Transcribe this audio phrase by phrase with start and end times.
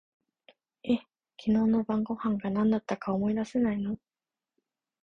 [0.83, 1.05] え、昨
[1.41, 3.99] 日の晩御飯が何だったか思い出せないの？